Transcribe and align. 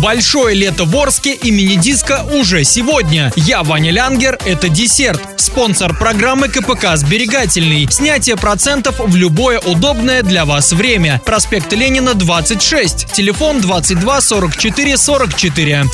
Большое 0.00 0.54
лето 0.54 0.84
в 0.84 0.96
Орске 0.96 1.34
и 1.34 1.50
мини-диско 1.50 2.24
уже 2.32 2.62
сегодня. 2.62 3.32
Я 3.34 3.64
Ваня 3.64 3.90
Лянгер, 3.90 4.38
это 4.44 4.68
десерт. 4.68 5.20
Спонсор 5.58 5.92
программы 5.92 6.48
КПК 6.48 6.96
«Сберегательный». 6.96 7.88
Снятие 7.90 8.36
процентов 8.36 9.00
в 9.00 9.16
любое 9.16 9.58
удобное 9.58 10.22
для 10.22 10.44
вас 10.44 10.72
время. 10.72 11.20
Проспект 11.26 11.72
Ленина, 11.72 12.14
26. 12.14 13.12
Телефон 13.12 13.60
22 13.60 14.20
44 14.20 14.96
44. 14.96 15.84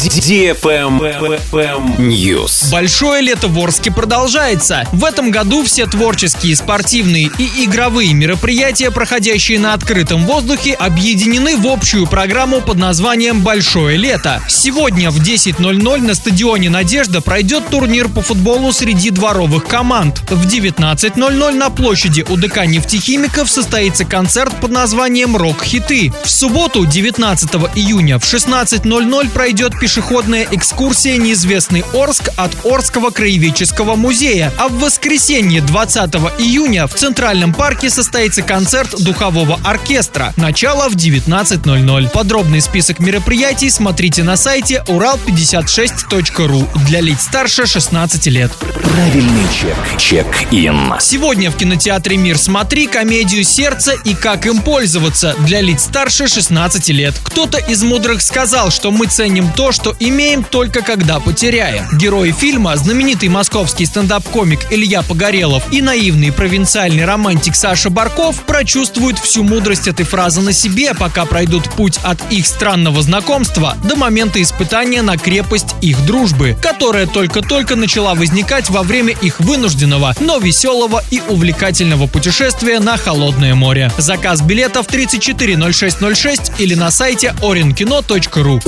News. 1.97 2.71
Большое 2.71 3.23
лето 3.23 3.49
в 3.49 3.59
Орске 3.59 3.91
продолжается. 3.91 4.87
В 4.93 5.03
этом 5.03 5.31
году 5.31 5.65
все 5.65 5.87
творческие, 5.87 6.57
спортивные 6.57 7.31
и 7.39 7.65
игровые 7.65 8.13
мероприятия, 8.13 8.91
проходящие 8.91 9.59
на 9.59 9.73
открытом 9.73 10.27
воздухе, 10.27 10.75
объединены 10.75 11.57
в 11.57 11.67
общую 11.67 12.07
программу 12.07 12.61
под 12.61 12.77
названием 12.77 13.41
«Большое 13.41 13.97
лето». 13.97 14.43
Сегодня 14.47 15.11
в 15.11 15.23
10.00 15.23 16.03
на 16.03 16.15
стадионе 16.15 16.69
«Надежда» 16.69 17.23
пройдет 17.23 17.71
турнир 17.71 18.11
по 18.11 18.21
футболу 18.21 18.71
среди 18.71 19.09
дворовых 19.09 19.54
команд. 19.61 20.21
В 20.31 20.47
19.00 20.47 21.55
на 21.55 21.71
площади 21.71 22.25
УДК 22.29 22.67
нефтехимиков 22.67 23.51
состоится 23.51 24.05
концерт 24.05 24.55
под 24.61 24.71
названием 24.71 25.37
«Рок-хиты». 25.37 26.13
В 26.25 26.31
субботу, 26.31 26.87
19 26.87 27.55
июня, 27.75 28.19
в 28.19 28.25
16.00 28.25 29.31
пройдет 29.31 29.79
пешеходная 29.79 30.47
экскурсия 30.51 31.17
«Неизвестный 31.17 31.85
Орск» 31.93 32.31
от 32.37 32.53
Орского 32.65 33.11
краеведческого 33.11 33.95
музея. 33.95 34.53
А 34.59 34.69
в 34.69 34.79
воскресенье, 34.81 35.61
20 35.61 36.15
июня, 36.39 36.87
в 36.87 36.95
Центральном 36.95 37.55
парке 37.55 37.91
состоится 37.91 38.43
концерт 38.43 38.95
духового 39.03 39.61
оркестра. 39.65 40.33
Начало 40.37 40.89
в 40.89 40.97
19.00. 40.97 42.11
Подробный 42.11 42.61
список 42.61 42.99
мероприятий 42.99 43.71
смотрите 43.71 44.23
на 44.23 44.37
сайте 44.37 44.83
урал56.ру 44.89 46.69
для 46.87 47.01
лиц 47.01 47.23
старше 47.23 47.67
16 47.67 48.27
лет. 48.27 48.53
Правильный 48.53 49.44
чек. 49.53 49.77
Чек-ин. 49.99 50.95
Сегодня 51.01 51.51
в 51.51 51.57
кинотеатре 51.57 52.17
«Мир» 52.17 52.39
смотри 52.39 52.87
комедию 52.87 53.45
«Сердце» 53.45 53.95
и 54.05 54.15
«Как 54.15 54.47
им 54.47 54.61
пользоваться» 54.61 55.35
для 55.41 55.61
лиц 55.61 55.85
старше 55.85 56.29
16 56.29 56.89
лет. 56.91 57.15
Кто-то 57.25 57.59
из 57.59 57.83
мудрых 57.83 58.23
сказал, 58.23 58.71
что 58.71 58.91
мы 58.91 59.07
ценим 59.07 59.51
то, 59.53 59.73
что 59.73 59.95
имеем 59.99 60.45
только 60.45 60.83
когда 60.83 61.21
потеряем. 61.21 61.87
Герои 61.97 62.33
фильма, 62.33 62.77
знаменитый 62.77 63.29
московский 63.29 63.87
стендап-комик 63.87 64.61
Илья 64.71 65.03
Погорелов 65.03 65.63
и 65.73 65.81
наивный 65.81 66.33
провинциальный 66.33 67.05
романтик 67.05 67.57
Саша 67.57 67.91
Барков 67.91 68.43
прочувствуют 68.43 69.19
всю 69.19 69.43
мудрость 69.43 69.89
этой 69.89 70.05
фразы 70.05 70.41
на 70.41 70.53
себе, 70.53 70.95
пока 70.95 71.25
пройдут 71.25 71.71
путь 71.71 71.99
от 72.03 72.21
их 72.31 72.47
странного 72.47 73.03
знакомства 73.03 73.77
до 73.85 73.97
момента 73.97 74.41
испытания 74.43 75.03
на 75.03 75.17
крепость 75.17 75.75
их 75.81 76.05
дружбы, 76.05 76.57
которая 76.61 77.07
только-только 77.07 77.77
начала 77.77 78.15
возникать 78.15 78.71
во 78.71 78.83
время 78.83 79.15
их 79.25 79.41
вынужденного, 79.41 80.15
но 80.21 80.39
веселого 80.39 81.03
и 81.11 81.21
увлекательного 81.29 82.07
путешествия 82.07 82.81
на 82.81 82.97
холодное 82.97 83.55
море. 83.55 83.91
Заказ 83.99 84.41
билетов 84.41 84.87
340606 84.87 86.53
или 86.59 86.75
на 86.75 86.91
сайте 86.91 87.35
orinkino.ru. 87.43 88.61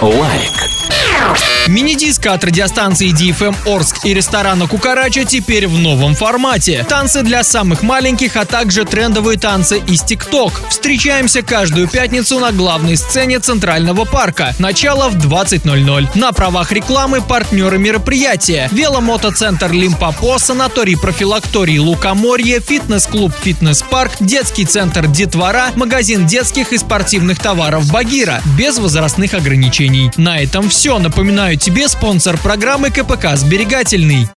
Лайк. 0.00 1.53
Мини-диско 1.66 2.34
от 2.34 2.44
радиостанции 2.44 3.12
DFM 3.12 3.54
Орск 3.66 4.04
и 4.04 4.12
ресторана 4.12 4.68
Кукарача 4.68 5.24
теперь 5.24 5.66
в 5.66 5.78
новом 5.78 6.14
формате. 6.14 6.84
Танцы 6.88 7.22
для 7.22 7.42
самых 7.42 7.82
маленьких, 7.82 8.36
а 8.36 8.44
также 8.44 8.84
трендовые 8.84 9.38
танцы 9.38 9.78
из 9.78 10.02
ТикТок. 10.02 10.52
Встречаемся 10.68 11.42
каждую 11.42 11.88
пятницу 11.88 12.38
на 12.38 12.52
главной 12.52 12.96
сцене 12.98 13.38
Центрального 13.38 14.04
парка. 14.04 14.54
Начало 14.58 15.08
в 15.08 15.16
20.00. 15.16 16.08
На 16.14 16.32
правах 16.32 16.70
рекламы 16.70 17.22
партнеры 17.22 17.78
мероприятия. 17.78 18.68
Веломотоцентр 18.70 19.72
Лимпопо, 19.72 20.38
санаторий 20.38 20.98
профилакторий 20.98 21.78
Лукоморье, 21.78 22.60
фитнес-клуб 22.60 23.32
Фитнес-парк, 23.42 24.12
детский 24.20 24.66
центр 24.66 25.06
Детвора, 25.06 25.70
магазин 25.76 26.26
детских 26.26 26.72
и 26.72 26.78
спортивных 26.78 27.38
товаров 27.38 27.90
Багира. 27.90 28.42
Без 28.58 28.78
возрастных 28.78 29.32
ограничений. 29.32 30.10
На 30.18 30.40
этом 30.40 30.68
все. 30.68 30.98
Напоминаю 31.54 31.58
тебе 31.58 31.88
спонсор 31.88 32.36
программы 32.38 32.90
КПК 32.90 33.36
«Сберегательный». 33.36 34.28